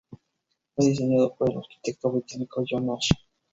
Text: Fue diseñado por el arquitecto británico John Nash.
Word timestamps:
Fue 0.73 0.83
diseñado 0.87 1.35
por 1.35 1.51
el 1.51 1.59
arquitecto 1.59 2.09
británico 2.09 2.63
John 2.67 2.87
Nash. 2.87 3.09